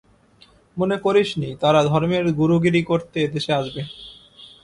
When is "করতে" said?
2.83-3.17